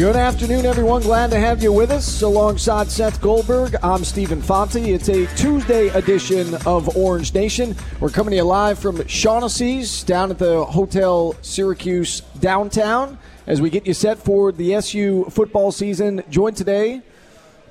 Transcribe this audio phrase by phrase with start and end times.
[0.00, 1.02] Good afternoon, everyone.
[1.02, 2.22] Glad to have you with us.
[2.22, 4.76] Alongside Seth Goldberg, I'm Stephen Fonte.
[4.76, 7.76] It's a Tuesday edition of Orange Nation.
[8.00, 13.68] We're coming to you live from Shaughnessy's down at the Hotel Syracuse downtown as we
[13.68, 16.22] get you set for the SU football season.
[16.30, 17.02] Joined today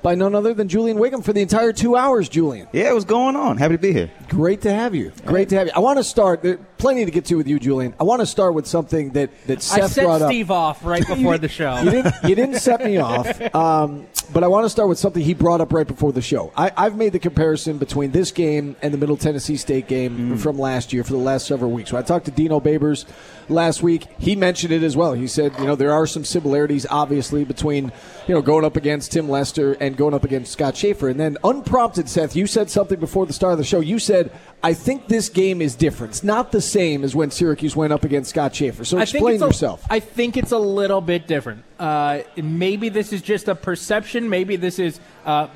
[0.00, 2.68] by none other than Julian Whigham for the entire two hours, Julian.
[2.72, 3.56] Yeah, what's going on?
[3.56, 4.10] Happy to be here.
[4.28, 5.10] Great to have you.
[5.26, 5.72] Great to have you.
[5.74, 6.44] I want to start.
[6.80, 7.94] Plenty to get to with you, Julian.
[8.00, 10.56] I want to start with something that that Seth I set brought Steve up.
[10.56, 11.78] off right before the show.
[11.78, 15.22] You didn't, you didn't set me off, um, but I want to start with something
[15.22, 16.52] he brought up right before the show.
[16.56, 20.58] I, I've made the comparison between this game and the Middle Tennessee State game from
[20.58, 21.92] last year for the last several weeks.
[21.92, 23.04] When I talked to Dino Babers
[23.50, 25.12] last week, he mentioned it as well.
[25.12, 27.92] He said, you know, there are some similarities, obviously, between
[28.26, 31.10] you know going up against Tim Lester and going up against Scott Shafer.
[31.10, 33.80] And then, unprompted, Seth, you said something before the start of the show.
[33.80, 36.12] You said, "I think this game is different.
[36.14, 39.34] It's not the same as when Syracuse went up against Scott Shafer." So I explain
[39.34, 39.84] it's yourself.
[39.90, 41.64] I think it's a little bit different.
[41.78, 44.28] Uh, maybe this is just a perception.
[44.28, 45.48] Maybe this is uh,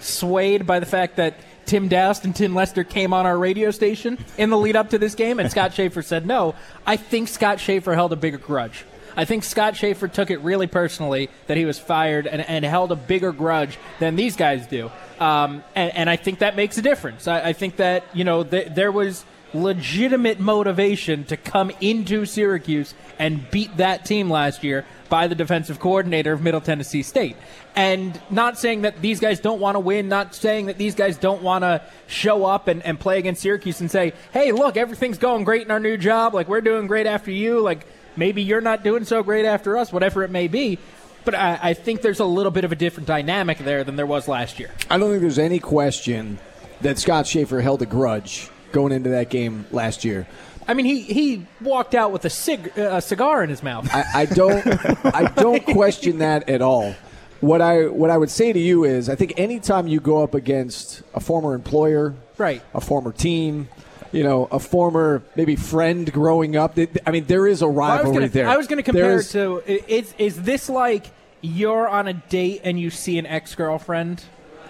[0.00, 1.34] swayed by the fact that
[1.66, 4.98] Tim Daoust and Tim Lester came on our radio station in the lead up to
[4.98, 6.54] this game, and Scott Shafer said no.
[6.86, 8.84] I think Scott Shafer held a bigger grudge.
[9.16, 12.92] I think Scott Shafer took it really personally that he was fired and, and held
[12.92, 14.90] a bigger grudge than these guys do.
[15.20, 17.28] Um, and, and I think that makes a difference.
[17.28, 19.24] I, I think that, you know, th- there was
[19.54, 25.78] legitimate motivation to come into Syracuse and beat that team last year by the defensive
[25.78, 27.36] coordinator of Middle Tennessee State.
[27.76, 31.18] And not saying that these guys don't want to win, not saying that these guys
[31.18, 35.18] don't want to show up and, and play against Syracuse and say, hey, look, everything's
[35.18, 36.34] going great in our new job.
[36.34, 37.60] Like, we're doing great after you.
[37.60, 37.86] Like,
[38.16, 40.78] maybe you're not doing so great after us, whatever it may be.
[41.24, 44.06] But I, I think there's a little bit of a different dynamic there than there
[44.06, 44.70] was last year.
[44.90, 46.38] I don't think there's any question
[46.80, 50.26] that Scott Shafer held a grudge going into that game last year.
[50.66, 53.88] I mean, he, he walked out with a, cig- uh, a cigar in his mouth.
[53.92, 54.64] I, I don't
[55.14, 56.94] I don't question that at all.
[57.40, 60.34] What I what I would say to you is I think anytime you go up
[60.34, 62.62] against a former employer, Right.
[62.74, 63.68] a former team,
[64.12, 67.76] you know, a former maybe friend growing up, I mean there is a I was
[67.76, 68.48] rivalry gonna, there.
[68.48, 71.06] I was going to compare it to is is this like
[71.40, 74.22] you're on a date and you see an ex girlfriend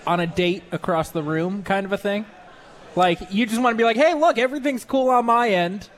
[0.06, 2.24] on a date across the room, kind of a thing?
[2.96, 5.88] Like you just want to be like, hey, look, everything's cool on my end.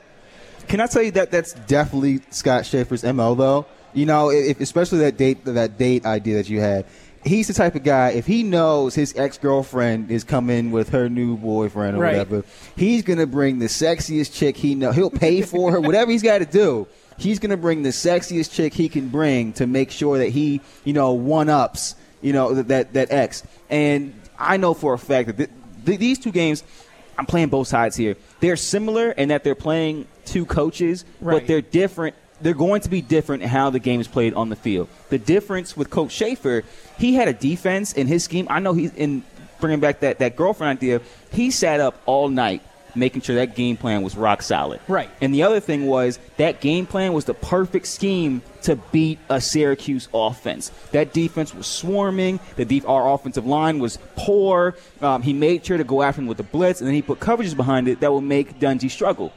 [0.67, 3.65] Can I tell you that that's definitely Scott Shafer's mo though?
[3.93, 6.85] You know, if, especially that date that date idea that you had.
[7.23, 8.09] He's the type of guy.
[8.11, 12.11] If he knows his ex girlfriend is coming with her new boyfriend or Right.
[12.11, 12.43] whatever,
[12.75, 14.91] he's gonna bring the sexiest chick he know.
[14.91, 16.87] He'll pay for her, whatever he's got to do.
[17.17, 20.93] He's gonna bring the sexiest chick he can bring to make sure that he, you
[20.93, 23.41] know, one ups, you know, that that, that ex.
[23.71, 25.49] And I know for a fact that th-
[25.85, 26.63] th- these two games,
[27.17, 28.15] I'm playing both sides here.
[28.39, 31.39] They're similar in that they're playing two coaches, Right.
[31.39, 32.15] but they're different.
[32.41, 34.89] They're going to be different in how the game is played on the field.
[35.09, 36.63] The difference with Coach Shafer,
[36.97, 38.47] he had a defense in his scheme.
[38.49, 39.23] I know he's in
[39.61, 40.99] bringing back that, that girlfriend idea.
[41.31, 42.61] He sat up all night
[42.95, 44.79] making sure that game plan was rock solid.
[44.87, 45.09] Right.
[45.21, 49.39] And the other thing was that game plan was the perfect scheme to beat a
[49.39, 50.71] Syracuse offense.
[50.91, 52.39] That defense was swarming.
[52.55, 54.75] The def- our offensive line was poor.
[55.01, 57.19] Um, he made sure to go after him with the blitz, and then he put
[57.19, 59.33] coverages behind it that would make Dungey struggle.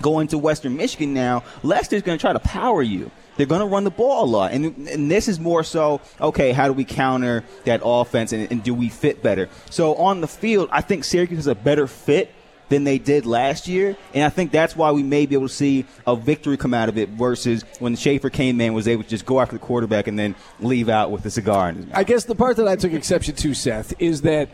[0.00, 3.10] Going to Western Michigan now, Lester's going to try to power you.
[3.36, 4.52] They're going to run the ball a lot.
[4.52, 8.62] And, and this is more so, okay, how do we counter that offense and, and
[8.62, 9.48] do we fit better?
[9.70, 12.32] So on the field, I think Syracuse has a better fit
[12.68, 13.96] than they did last year.
[14.14, 16.88] And I think that's why we may be able to see a victory come out
[16.88, 20.06] of it versus when Shafer came in, was able to just go after the quarterback
[20.06, 21.74] and then leave out with a cigar.
[21.92, 24.48] I guess the part that I took exception to, Seth, is that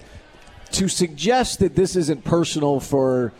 [0.73, 3.33] to suggest that this isn't personal for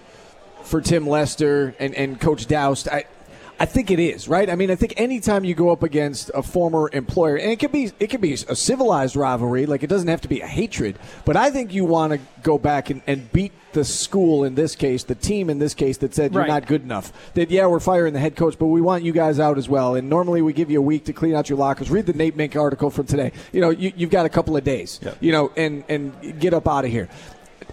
[0.63, 3.05] for Tim Lester and, and Coach Daoust, I
[3.59, 4.51] I think it is right.
[4.51, 7.71] I mean, I think anytime you go up against a former employer, and it could
[7.71, 10.99] be it can be a civilized rivalry, like it doesn't have to be a hatred.
[11.25, 14.75] But I think you want to go back and, and beat the school in this
[14.75, 16.49] case, the team in this case that said you're Right.
[16.49, 17.13] not good enough.
[17.35, 19.95] That yeah, we're firing the head coach, but we want you guys out as well.
[19.95, 21.91] And normally we give you a week to clean out your lockers.
[21.91, 23.31] Read the Nate Mink article from today.
[23.53, 24.99] You know, you, you've got a couple of days.
[25.21, 27.09] You know, and and get up out of here.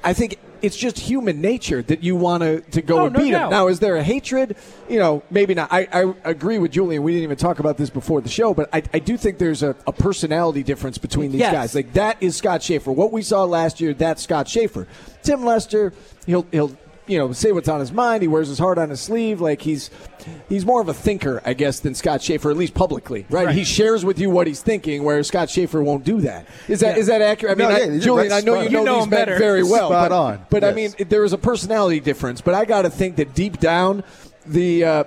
[0.03, 3.19] I think it's just human nature that you want to to go Oh, and no
[3.21, 3.49] beat him.
[3.49, 4.55] Now, is there a hatred?
[4.89, 5.71] You know, maybe not.
[5.71, 7.03] I, I agree with Julian.
[7.03, 9.63] We didn't even talk about this before the show, but I, I do think there's
[9.63, 11.53] a, a personality difference between these Yes.
[11.53, 11.75] guys.
[11.75, 12.91] Like that is Scott Shafer.
[12.91, 14.87] What we saw last year, that's Scott Shafer.
[15.23, 15.93] Tim Lester,
[16.25, 16.71] he'll he'll
[17.11, 18.21] you know say what's on his mind.
[18.21, 19.41] He wears his heart on his sleeve.
[19.41, 19.89] Like he's
[20.47, 23.25] he's more of a thinker, I guess, than Scott Shafer, at least publicly.
[23.29, 23.47] Right?
[23.47, 23.55] Right.
[23.55, 26.47] He shares with you what he's thinking, where Scott Shafer won't do that.
[26.69, 27.51] Is that is that accurate?
[27.51, 28.31] I mean, No, I- yeah, you're Julian.
[28.31, 29.89] I know you know, know these him men very well.
[29.89, 30.45] Spot but, on.
[30.49, 33.59] But I mean, there is a personality difference, but I got to think that deep
[33.59, 34.05] down,
[34.45, 35.03] the uh,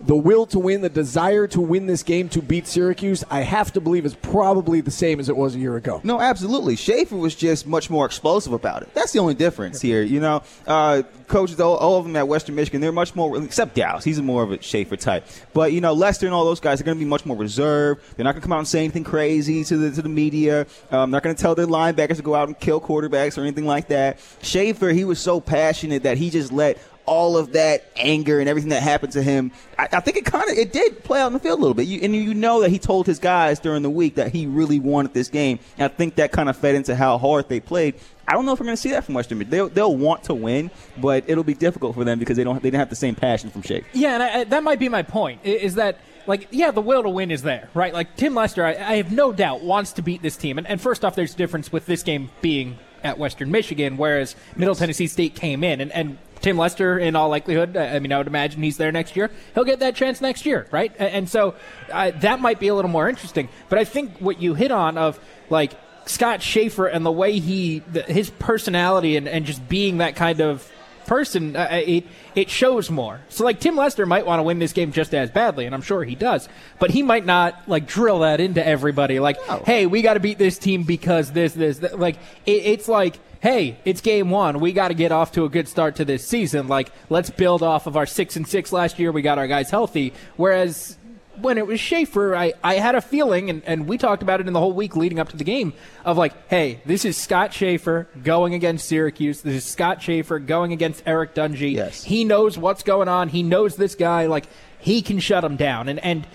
[0.00, 3.72] the will to win, the desire to win this game to beat Syracuse, I have
[3.72, 6.00] to believe is probably the same as it was a year ago.
[6.04, 6.76] No, absolutely.
[6.76, 8.94] Shafer was just much more explosive about it.
[8.94, 10.02] That's the only difference here.
[10.02, 13.74] You know, uh, coaches, all, all of them at Western Michigan, they're much more, except
[13.74, 14.04] Dallas.
[14.04, 15.26] He's more of a Shafer type.
[15.52, 18.02] But, you know, Lester and all those guys are going to be much more reserved.
[18.16, 20.66] They're not going to come out and say anything crazy to the, to the media.
[20.90, 23.66] Um, not going to tell their linebackers to go out and kill quarterbacks or anything
[23.66, 24.20] like that.
[24.42, 26.78] Shafer, he was so passionate that he just let
[27.08, 30.48] all of that anger and everything that happened to him, I, I think it kind
[30.50, 31.86] of it did play out in the field a little bit.
[31.86, 34.78] You, and you know that he told his guys during the week that he really
[34.78, 35.58] wanted this game.
[35.78, 37.94] And I think that kind of fed into how hard they played.
[38.26, 39.50] I don't know if we're going to see that from Western Michigan.
[39.50, 42.68] They'll, they'll want to win, but it'll be difficult for them because they don't they
[42.70, 43.84] didn't have the same passion from Shake.
[43.94, 45.40] Yeah, and I, I- that might be my point.
[45.44, 47.94] Is that like yeah, the will to win is there, right?
[47.94, 50.58] Like Tim Lester, I, I have no doubt wants to beat this team.
[50.58, 54.36] And, and first off, there's a difference with this game being at Western Michigan, whereas
[54.56, 58.18] Middle Tennessee State came in, and, and Tim Lester, in all likelihood, I mean, I
[58.18, 59.30] would imagine he's there next year.
[59.54, 60.92] He'll get that chance next year, right?
[60.98, 61.54] And, so
[61.92, 63.48] uh, that might be a little more interesting.
[63.68, 65.20] But I think what you hit on of
[65.50, 65.72] like
[66.06, 70.40] Scott Shafer and the way he, the, his personality and, and just being that kind
[70.40, 70.70] of
[71.08, 72.06] person, uh, it
[72.36, 73.20] it shows more.
[73.28, 75.82] So like Tim Lester might want to win this game just as badly, and I'm
[75.82, 76.48] sure he does.
[76.78, 79.18] But he might not like drill that into everybody.
[79.18, 82.16] Like, hey, we got to beat this team because this this like
[82.46, 83.18] it, it's like.
[83.40, 84.58] Hey, it's game one.
[84.58, 86.66] We got to get off to a good start to this season.
[86.66, 89.12] Like, let's build off of our six and six last year.
[89.12, 90.12] We got our guys healthy.
[90.36, 90.98] Whereas
[91.40, 94.46] when it was Shafer, I, I had a feeling, and, and we talked about it
[94.46, 95.72] in the whole week leading up to the game,
[96.04, 99.42] of like, hey, this is Scott Shafer going against Syracuse.
[99.42, 101.74] This is Scott Shafer going against Eric Dungey.
[101.74, 102.04] Yes.
[102.04, 103.28] He knows what's going on.
[103.28, 104.26] He knows this guy.
[104.26, 104.46] Like,
[104.78, 105.88] he can shut him down.
[105.88, 106.26] And, and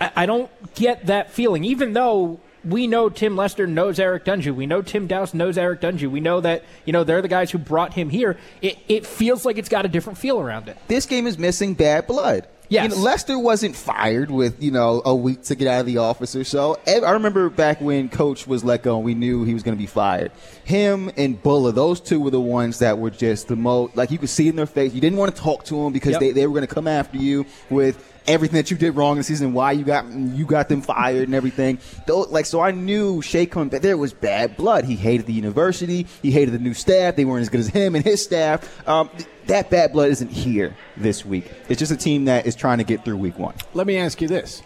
[0.00, 4.52] I, I don't get that feeling, even though we know Tim Lester knows Eric Dungey.
[4.52, 6.10] We know Tim Daoust knows Eric Dungey.
[6.10, 8.36] We know that, you know, they're the guys who brought him here.
[8.60, 10.76] It, it feels like it's got a different feel around it.
[10.88, 12.48] This game is missing bad blood.
[12.68, 12.90] Yes.
[12.90, 15.98] You know, Lester wasn't fired with, you know, a week to get out of the
[15.98, 16.78] office or so.
[16.86, 19.80] I remember back when Coach was let go and we knew he was going to
[19.80, 20.32] be fired.
[20.64, 24.18] Him and Bullough, those two were the ones that were just the most, like you
[24.18, 24.92] could see in their face.
[24.94, 26.20] You didn't want to talk to them because Yep.
[26.20, 29.18] they, they were going to come after you with everything that you did wrong in
[29.18, 31.78] the season, why you got you got them fired and everything.
[32.08, 33.82] Like so, I knew Shea coming back.
[33.82, 34.84] There was bad blood.
[34.84, 36.06] He hated the university.
[36.22, 37.16] He hated the new staff.
[37.16, 38.88] They weren't as good as him and his staff.
[38.88, 39.10] Um,
[39.46, 41.50] that bad blood isn't here this week.
[41.68, 43.54] It's just a team that is trying to get through week one.
[43.74, 44.62] Let me ask you this.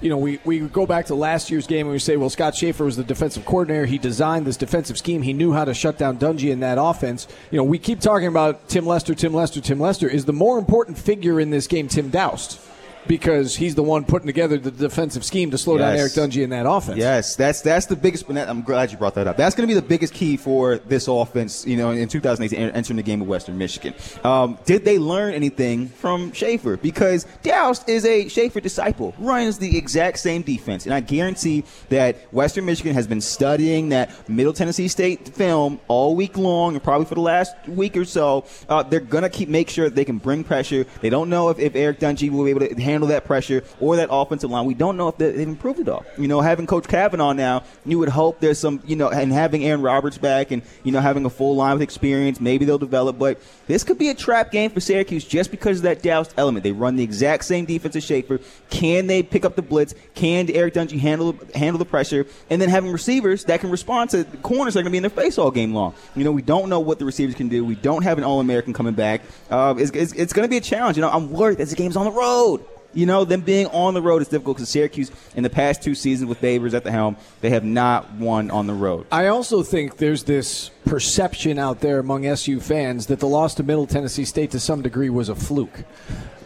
[0.00, 2.54] You know, we, we go back to last year's game and we say, well, Scott
[2.54, 3.84] Shafer was the defensive coordinator.
[3.84, 5.22] He designed this defensive scheme.
[5.22, 7.26] He knew how to shut down Dungey in that offense.
[7.50, 10.08] You know, we keep talking about Tim Lester, Tim Lester, Tim Lester.
[10.08, 12.64] Is the more important figure in this game Tim Daoust?
[13.06, 16.18] Because he's the one putting together the defensive scheme to slow down Eric Yes.
[16.18, 16.98] Dungey in that offense.
[16.98, 18.28] Yes, that's that's the biggest.
[18.28, 19.36] I'm glad you brought that up.
[19.36, 21.66] That's going to be the biggest key for this offense.
[21.66, 23.94] You know, in 2018, entering the game of Western Michigan.
[24.24, 26.76] Um, did they learn anything from Shafer?
[26.76, 32.16] Because Daoust is a Shafer disciple, runs the exact same defense, and I guarantee that
[32.32, 37.06] Western Michigan has been studying that Middle Tennessee State film all week long, and probably
[37.06, 38.44] for the last week or so.
[38.68, 40.84] Uh, they're going to keep make sure they can bring pressure.
[41.00, 43.96] They don't know if, if Eric Dungey will be able to handle that pressure or
[43.96, 44.66] that offensive line.
[44.66, 46.04] We don't know if they- they've improved at all.
[46.16, 49.64] You know, having Coach Kavanaugh now, you would hope there's some, you know, and having
[49.64, 53.18] Aaron Roberts back and, you know, having a full line with experience, maybe they'll develop.
[53.18, 56.64] But this could be a trap game for Syracuse just because of that Daoust element.
[56.64, 58.40] They run the exact same defense as Shafer.
[58.70, 59.94] Can they pick up the blitz?
[60.14, 62.26] Can Eric Dungey handle handle the pressure?
[62.50, 65.02] And then having receivers that can respond to corners that are going to be in
[65.02, 65.94] their face all game long.
[66.16, 67.64] You know, we don't know what the receivers can do.
[67.64, 69.22] We don't have an All American coming back.
[69.50, 70.96] Uh, it's it's, it's going to be a challenge.
[70.96, 72.64] You know, I'm worried that this game's on the road.
[72.94, 75.94] You know, them being on the road is difficult because Syracuse, in the past two
[75.94, 79.06] seasons with Babers at the helm, they have not won on the road.
[79.12, 83.62] I also think there's this perception out there among SU fans that the loss to
[83.62, 85.84] Middle Tennessee State to some degree was a fluke.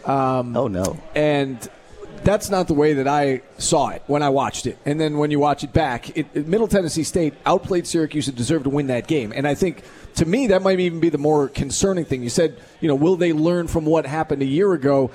[0.05, 0.99] Um, oh no!
[1.15, 1.57] And
[2.23, 4.77] that's not the way that I saw it when I watched it.
[4.85, 8.37] And then when you watch it back, it, it, Middle Tennessee State outplayed Syracuse and
[8.37, 9.33] deserved to win that game.
[9.35, 9.83] And I think
[10.15, 12.23] to me that might even be the more concerning thing.
[12.23, 15.11] You said, you know, will they learn from what happened a year ago?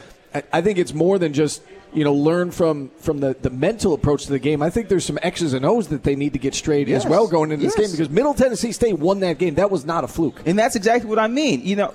[0.52, 4.24] I, think it's more than just you know learn from from the, the mental approach
[4.26, 4.62] to the game.
[4.62, 7.04] I think there's some X's and O's that they need to get straight Yes.
[7.04, 7.74] as well going into Yes.
[7.74, 9.54] this game because Middle Tennessee State won that game.
[9.54, 10.40] That was not a fluke.
[10.46, 11.62] And that's exactly what I mean.
[11.64, 11.94] You know,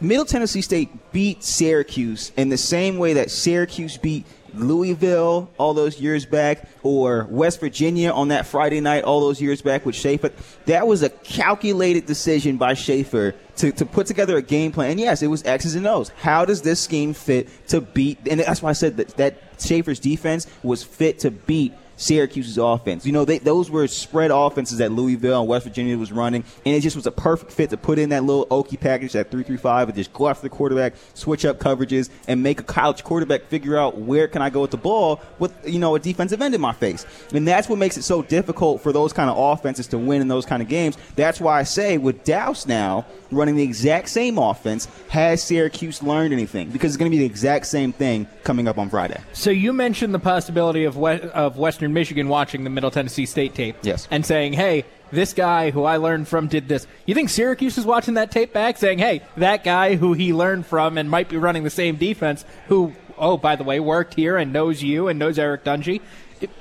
[0.00, 6.00] Middle Tennessee State beat Syracuse in the same way that Syracuse beat Louisville all those
[6.00, 10.30] years back, or West Virginia on that Friday night all those years back with Shafer.
[10.66, 14.92] That was a calculated decision by Shafer to, to put together a game plan.
[14.92, 16.10] And yes, it was X's and O's.
[16.20, 18.18] How does this scheme fit to beat?
[18.28, 23.06] And that's why I said that, that Shafer's defense was fit to beat Syracuse's offense.
[23.06, 26.74] You know, they, those were spread offenses that Louisville and West Virginia was running, and
[26.74, 29.88] it just was a perfect fit to put in that little Okie package, that three-three-five,
[29.88, 33.76] and just go after the quarterback, switch up coverages, and make a college quarterback figure
[33.76, 36.60] out where can I go with the ball with you know a defensive end in
[36.60, 37.06] my face.
[37.32, 40.28] And that's what makes it so difficult for those kind of offenses to win in
[40.28, 40.96] those kind of games.
[41.16, 46.32] That's why I say with Daoust now running the exact same offense, has Syracuse learned
[46.32, 46.70] anything?
[46.70, 49.20] Because it's going to be the exact same thing coming up on Friday.
[49.32, 53.54] So you mentioned the possibility of we- of Western Michigan watching the Middle Tennessee State
[53.54, 54.08] tape, Yes.
[54.10, 57.84] and saying, "Hey, this guy who I learned from did this." You think Syracuse is
[57.84, 61.36] watching that tape back, saying, "Hey, that guy who he learned from and might be
[61.36, 65.18] running the same defense, who, oh, by the way, worked here and knows you and
[65.18, 66.00] knows Eric Dungey."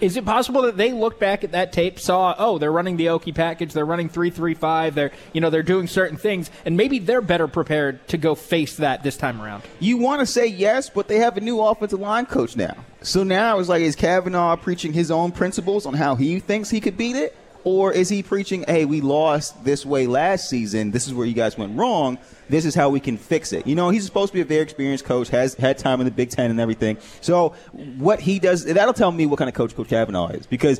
[0.01, 3.07] Is it possible that they looked back at that tape, saw, oh, they're running the
[3.07, 6.77] Okie package, they're running three three five, they're you know they're doing certain things, and
[6.77, 9.63] maybe they're better prepared to go face that this time around?
[9.79, 12.75] You want to say yes, but they have a new offensive line coach now.
[13.01, 16.79] So now it's like, is Kavanaugh preaching his own principles on how he thinks he
[16.79, 17.35] could beat it?
[17.65, 20.91] Or is he preaching, hey, we lost this way last season.
[20.91, 22.17] This is where you guys went wrong.
[22.49, 23.65] This is how we can fix it.
[23.67, 26.11] You know, he's supposed to be a very experienced coach, has had time in the
[26.11, 26.97] Big Ten and everything.
[27.21, 27.55] So
[27.97, 30.45] what he does, that'll tell me what kind of coach Coach Kavanaugh is.
[30.45, 30.79] Because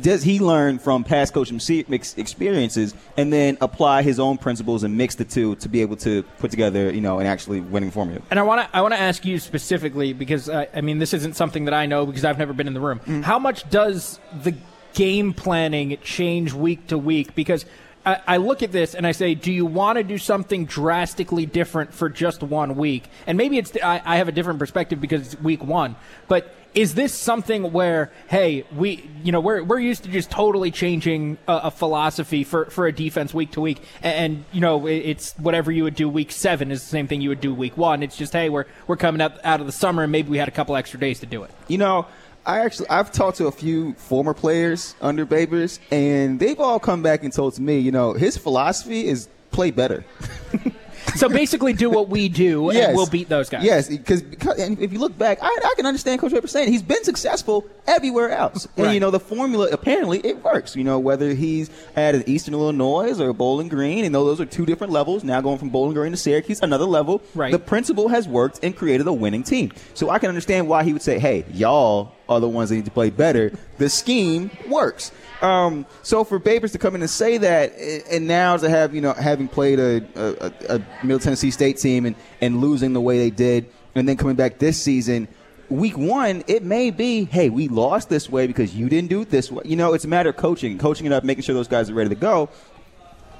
[0.00, 5.14] does he learn from past coaching experiences and then apply his own principles and mix
[5.14, 8.20] the two to be able to put together, you know, an actually winning formula?
[8.30, 11.14] And I want to I want to ask you specifically because I, I mean this
[11.14, 13.00] isn't something that I know because I've never been in the room.
[13.00, 13.22] Mm-hmm.
[13.22, 14.54] How much does the
[14.94, 17.34] game planning change week to week?
[17.34, 17.66] Because
[18.04, 21.94] I, look at this and I say, do you want to do something drastically different
[21.94, 23.08] for just one week?
[23.26, 25.96] And maybe it's I, I have a different perspective because it's week one,
[26.28, 26.54] but.
[26.74, 31.38] Is this something where, hey, we, you know, we're, we're used to just totally changing
[31.46, 34.96] a, a philosophy for, for a defense week to week, and, and you know, it,
[34.96, 37.76] it's whatever you would do week seven is the same thing you would do week
[37.76, 38.02] one.
[38.02, 40.48] It's just, hey, we're we're coming out out of the summer, and maybe we had
[40.48, 41.52] a couple extra days to do it.
[41.68, 42.08] You know,
[42.46, 47.02] I actually I've talked to a few former players under Babers, and they've all come
[47.02, 50.04] back and told to me, you know, his philosophy is play better.
[51.16, 53.62] So basically, do what we do, and we'll beat those guys.
[53.64, 54.22] Yes, because
[54.58, 57.64] and if you look back, I, I can understand Coach Weber saying he's been successful
[57.86, 58.94] everywhere else, and Right.
[58.94, 60.74] you know the formula apparently it works.
[60.74, 64.46] You know whether he's at an Eastern Illinois or Bowling Green, and though those are
[64.46, 65.22] two different levels.
[65.24, 67.22] Now going from Bowling Green to Syracuse, another level.
[67.34, 67.52] Right.
[67.52, 69.72] The principle has worked and created a winning team.
[69.94, 72.84] So I can understand why he would say, "Hey, y'all are the ones that need
[72.86, 75.12] to play better." The scheme works.
[75.44, 77.74] Um, so for Babers to come in and say that,
[78.10, 82.06] and now to have you know having played a, a, a Middle Tennessee State team
[82.06, 85.28] and, and losing the way they did, and then coming back this season,
[85.68, 89.30] week one, it may be, hey, we lost this way because you didn't do it
[89.30, 89.62] this way.
[89.66, 91.94] You know, it's a matter of coaching, coaching it up, making sure those guys are
[91.94, 92.48] ready to go.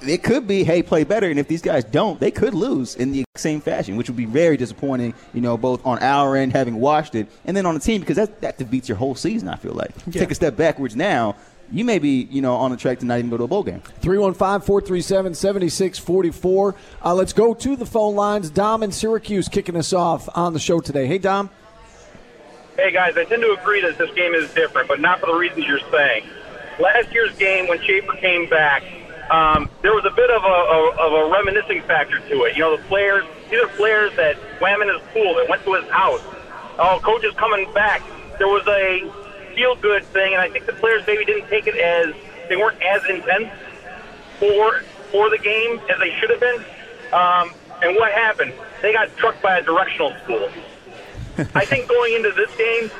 [0.01, 3.13] It could be, hey, play better, and if these guys don't, they could lose in
[3.13, 5.15] the same fashion, which would be very disappointing.
[5.33, 8.17] You know, both on our end, having watched it, and then on the team because
[8.17, 9.47] that that defeats your whole season.
[9.47, 11.35] I feel like take a step backwards now.
[11.71, 13.63] You may be, you know, on the track to not even go to a bowl
[13.63, 13.81] game.
[14.01, 16.75] 315 437 7644.
[17.03, 18.49] Uh, Let's go to the phone lines.
[18.49, 21.07] Dom in Syracuse kicking us off on the show today.
[21.07, 21.49] Hey, Dom.
[22.77, 25.33] Hey guys, I tend to agree that this game is different, but not for the
[25.35, 26.25] reasons you're saying.
[26.77, 28.83] Last year's game, when Shafer came back,
[29.31, 32.57] um, there was a bit of a, a, of a reminiscing factor to it.
[32.57, 35.73] You know, the players, these are players that swam in his pool, that went to
[35.73, 36.21] his house.
[36.77, 38.03] Oh, coach is coming back.
[38.39, 39.09] There was a
[39.55, 42.13] feel good thing, and I think the players maybe didn't take it as
[42.49, 43.49] they weren't as intense
[44.39, 46.65] for for the game as they should have been.
[47.13, 48.53] Um, and what happened?
[48.81, 50.49] They got trucked by a directional school.
[51.55, 52.91] I think going into this game,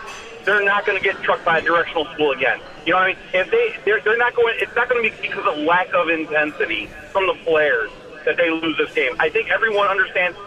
[0.46, 2.60] they're not going to get trucked by a directional school again.
[2.86, 3.18] You know what I mean?
[3.34, 6.10] If they they're, they're not going, it's not going to be because of lack of
[6.10, 7.92] intensity from the players
[8.26, 9.16] that they lose this game.
[9.20, 10.38] I think everyone understands.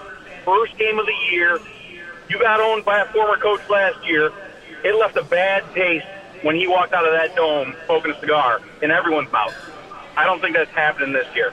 [0.45, 1.61] First game of the year,
[2.29, 4.33] you got owned by a former coach last year.
[4.85, 6.07] It left a bad taste
[6.43, 9.55] when he walked out of that dome smoking a cigar in everyone's mouth.
[10.17, 11.53] I don't think that's happening this year.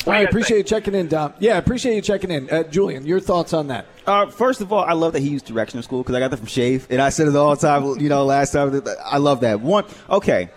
[0.00, 1.34] I do you guys appreciate you checking in, Dom.
[1.38, 2.48] Yeah, I appreciate you checking in.
[2.48, 3.86] Uh, Julian, your thoughts on that?
[4.06, 6.38] Uh, first of all, I love that he used directional school because I got that
[6.38, 8.00] from Shafe, and I said it all the time.
[8.00, 9.84] You know, last time I love that one.
[10.08, 10.48] Okay,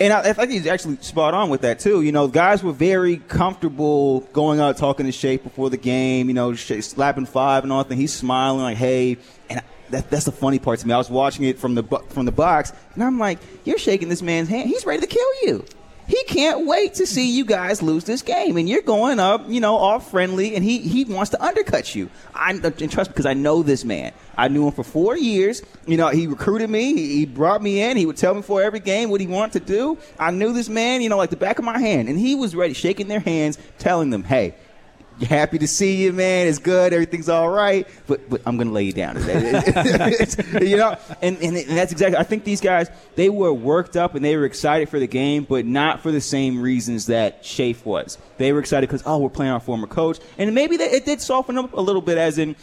[0.00, 2.02] and I, I think he's actually spot on with that too.
[2.02, 6.26] You know, guys were very comfortable going out talking to Shafe before the game.
[6.26, 7.94] You know, slapping five and all that.
[7.94, 9.62] He's smiling like, "Hey," and.
[9.90, 10.92] That, that's the funny part to me.
[10.92, 14.22] I was watching it from the from the box, and I'm like, "You're shaking this
[14.22, 14.68] man's hand.
[14.68, 15.64] He's ready to kill you."
[16.08, 19.60] He can't wait to see you guys lose this game, and you're going up, you
[19.60, 22.08] know, all friendly, and he he wants to undercut you.
[22.34, 24.12] I and trust because I know this man.
[24.34, 25.62] I knew him for four years.
[25.86, 26.94] You know, he recruited me.
[26.94, 27.98] He, brought me in.
[27.98, 29.98] He would tell me before every game what he wanted to do.
[30.18, 32.56] I knew this man, you know, like the back of my hand, and he was
[32.56, 34.54] ready, shaking their hands, telling them, "Hey."
[35.26, 36.46] Happy to see you, man.
[36.46, 36.92] It's good.
[36.92, 37.86] Everything's all right.
[38.06, 39.62] But but I'm gonna lay you down today.
[40.66, 42.16] you know, and, and and that's exactly.
[42.16, 45.44] I think these guys they were worked up and they were excited for the game,
[45.48, 48.16] but not for the same reasons that Shafe was.
[48.36, 51.20] They were excited because oh, we're playing our former coach, and maybe that it did
[51.20, 52.54] soften up a little bit, as in.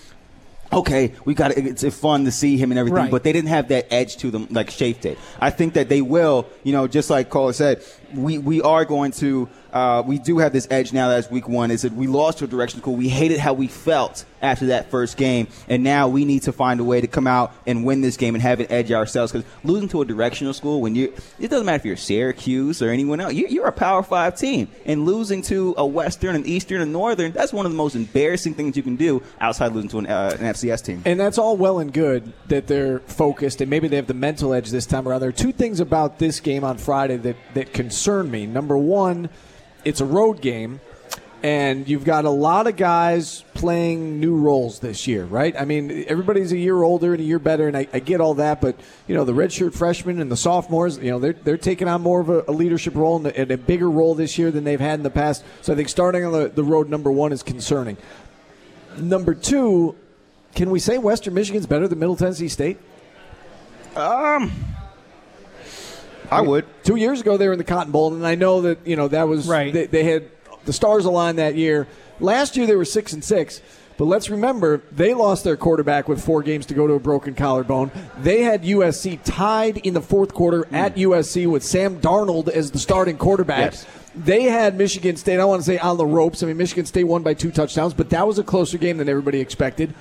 [0.74, 3.12] Okay, we got it's fun to see him and everything, Right.
[3.12, 5.18] but they didn't have that edge to them like Shafe did.
[5.40, 7.84] I think that they will, you know, just like Caller said,
[8.16, 11.70] we, we are going to, uh, we do have this edge now as week one
[11.70, 12.96] is that we lost to a direction school.
[12.96, 16.80] We hated how we felt after that first game, and now we need to find
[16.80, 19.46] a way to come out and win this game and have an edge ourselves because
[19.66, 23.20] losing to a directional school when you, it doesn't matter if you're Syracuse or anyone
[23.20, 26.94] else, you, you're a Power Five team, and losing to a Western and Eastern and
[26.94, 30.08] Northern, that's one of the most embarrassing things you can do outside losing to an,
[30.08, 31.02] uh, an FCS team.
[31.04, 34.54] And that's all well and good that they're focused and maybe they have the mental
[34.54, 35.20] edge this time around.
[35.20, 38.46] There are two things about this game on Friday that, that concern me.
[38.46, 39.30] Number one,
[39.86, 40.82] it's a road game,
[41.44, 45.56] and you've got a lot of guys playing new roles this year, right?
[45.58, 48.34] I mean, everybody's a year older and a year better, and I, I get all
[48.36, 48.76] that, but
[49.08, 52.20] you know, the redshirt freshmen and the sophomores, you know, they're they're taking on more
[52.20, 54.80] of a, a leadership role and a, and a bigger role this year than they've
[54.80, 55.46] had in the past.
[55.62, 57.98] So I think starting on the, the road number one is concerning.
[58.98, 59.96] Number two,
[60.56, 62.80] can we say Western Michigan's better than Middle Tennessee State?
[63.96, 64.52] Um,
[66.32, 66.66] I would.
[66.84, 69.08] Two years ago, they were in the Cotton Bowl, and I know that you know
[69.08, 69.74] that was Right.
[69.74, 70.30] They, they had
[70.66, 71.88] the stars aligned that year.
[72.20, 73.62] Last year, they were six and six.
[73.98, 77.34] But let's remember, they lost their quarterback with four games to go to a broken
[77.34, 77.92] collarbone.
[78.18, 80.76] They had USC tied in the fourth quarter hmm.
[80.76, 83.72] at USC with Sam Darnold as the starting quarterback.
[83.72, 83.86] Yes.
[84.14, 86.44] They had Michigan State, I want to say, on the ropes.
[86.44, 89.10] I mean, Michigan State won by two touchdowns, but that was a closer game than
[89.10, 89.94] everybody expected.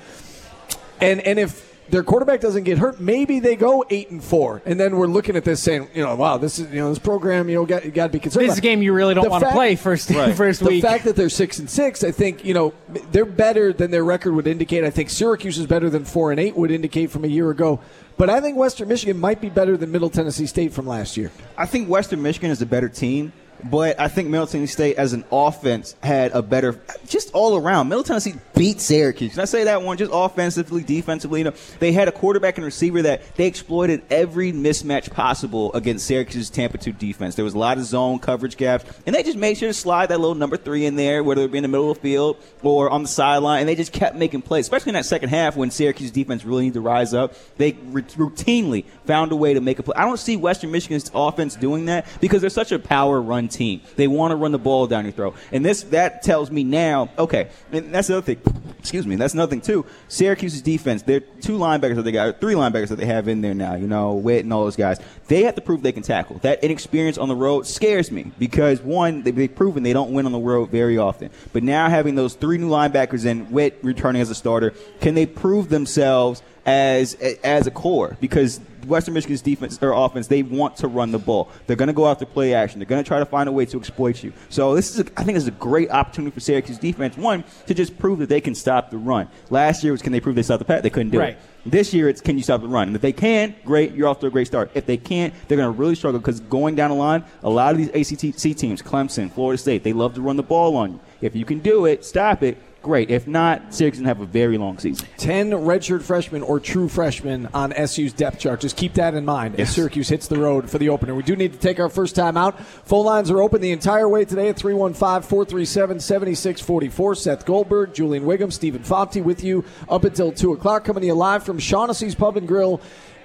[1.01, 4.81] And and if their quarterback doesn't get hurt, maybe they go eight and four, and
[4.81, 7.49] then we're looking at this saying, you know, wow, this is you know this program,
[7.49, 8.43] you know, got, got to be concerned.
[8.45, 8.53] This about.
[8.55, 10.83] is a game you really don't The want to play first first the week.
[10.83, 12.73] fact that they're six and six, I think you know
[13.13, 14.85] they're better than their record would indicate.
[14.85, 17.81] I think Syracuse is better than four and eight would indicate from a year ago.
[18.17, 21.33] But I think Western Michigan might be better than Middle Tennessee State from last year.
[21.59, 25.13] I think Western Michigan is a better team, but I think Middle Tennessee State as
[25.13, 27.89] an offense had a better, just all around.
[27.89, 29.33] Middle Tennessee beat Syracuse.
[29.33, 29.97] Can I say that one?
[29.97, 31.41] Just offensively, defensively.
[31.41, 36.07] You know, they had a quarterback and receiver that they exploited every mismatch possible against
[36.07, 37.35] Syracuse's Tampa 2 defense.
[37.35, 40.07] There was a lot of zone coverage gaps, and they just made sure to slide
[40.07, 42.37] that little number three in there, whether it be in the middle of the field
[42.63, 45.57] or on the sideline, and they just kept making plays, especially in that second half
[45.57, 47.35] when Syracuse defense really needed to rise up.
[47.57, 49.95] They routinely found a way to make a play.
[49.97, 53.81] I don't see Western Michigan's offense doing that because they're such a power run team.
[53.97, 55.37] They want to run the ball down your throat.
[55.53, 58.41] And this that tells me now, okay, and that's the other thing.
[58.79, 59.87] Excuse me, that's another thing too.
[60.09, 63.55] Syracuse's defense, they're two linebackers that they got, three linebackers that they have in there
[63.55, 65.01] now, you know, Witt and all those guys.
[65.29, 66.39] They have to prove they can tackle.
[66.43, 70.27] That inexperience on the road scares me because one, they- they've proven they don't win
[70.27, 71.31] on the road very often.
[71.55, 75.25] But now having those three new linebackers and Witt returning as a starter, can they
[75.25, 78.17] prove themselves as as a core?
[78.21, 81.49] Because Western Michigan's defense or offense, they want to run the ball.
[81.67, 82.79] They're going to go after play action.
[82.81, 84.33] They're going to try to find a way to exploit you.
[84.51, 87.17] So this is, a, I think, this is a great opportunity for Syracuse defense.
[87.17, 89.29] One to just prove that they can stop the run.
[89.49, 90.83] Last year was can they prove they stop the pass?
[90.83, 91.31] They couldn't do Right.
[91.31, 91.39] it.
[91.71, 92.89] This year it's can you stop the run?
[92.89, 94.71] And if they can, great, you're off to a great start.
[94.75, 97.73] If they can't, they're going to really struggle because going down the line, a lot
[97.73, 101.01] of these ACC teams, Clemson, Florida State, they love to run the ball on you.
[101.23, 102.59] If you can do it, stop it.
[102.85, 103.11] Great.
[103.11, 105.09] If not, Syracuse can have a very long season.
[105.17, 108.61] 10 redshirt freshmen or true freshmen on SU's depth chart.
[108.61, 111.15] Just keep that in mind as Syracuse hits the road for the opener.
[111.15, 112.61] We do need to take our first time out.
[112.61, 117.15] Phone lines are open the entire way today at 315 437 7644.
[117.15, 120.85] Seth Goldberg, Julian Whigham, Stephen Fonte with you up until 2 o'clock.
[120.85, 122.83] Coming to you live from Shaughnessy's Pub and Grill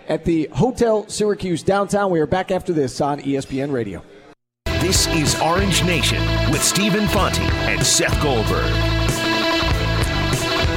[0.08, 2.12] at the Hotel Syracuse downtown.
[2.12, 4.04] We are back after this on ESPN Radio.
[4.80, 8.99] This is Orange Nation with Stephen Fonte and Seth Goldberg.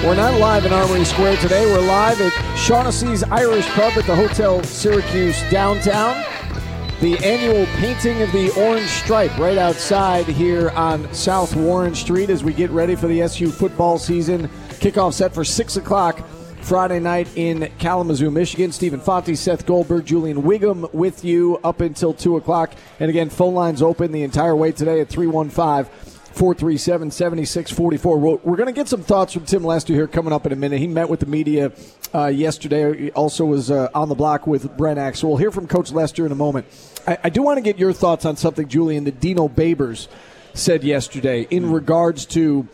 [0.03, 1.65] We're not live in Armory Square today.
[1.65, 6.25] We're live at Shaughnessy's Irish Pub at the Hotel Syracuse downtown.
[7.01, 12.43] the annual painting of the orange stripe right outside here on South Warren Street as
[12.43, 14.49] we get ready for the SU football season.
[14.81, 16.27] Kickoff set for 6 o'clock
[16.62, 18.73] Friday night in Kalamazoo, Michigan.
[18.73, 22.75] Stephen Fonte, Seth Goldberg, Julian Whigham with you up until 2 o'clock.
[22.99, 25.88] And again, phone lines open the entire way today at 315-
[26.35, 28.18] 437 7644.
[28.18, 30.79] We're going to get some thoughts from Tim Lester here coming up in a minute.
[30.79, 31.73] He met with the media
[32.14, 32.97] uh, yesterday.
[32.97, 35.23] He also was uh, on the block with Brent Axe.
[35.23, 36.66] we'll hear from Coach Lester in a moment.
[37.07, 40.09] I, I do want to get your thoughts on something, Julian, that Dino Babers
[40.55, 42.68] said yesterday in regards to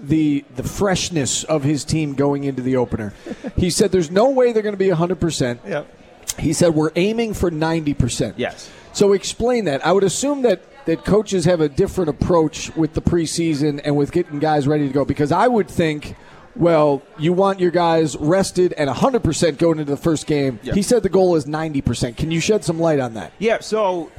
[0.00, 3.14] the the freshness of his team going into the opener.
[3.56, 5.58] he said there's no way they're going to be 100%.
[5.66, 5.86] Yep.
[6.38, 8.34] He said we're aiming for 90%.
[8.36, 8.70] Yes.
[8.92, 9.84] So explain that.
[9.86, 14.12] I would assume that that coaches have a different approach with the preseason and with
[14.12, 16.16] getting guys ready to go because I would think
[16.56, 20.60] well, you want your guys rested and 100% going into the first game.
[20.62, 20.74] Yep.
[20.76, 22.16] He said the goal is 90%.
[22.16, 23.32] Can you shed some light on that?
[23.38, 24.10] Yeah, so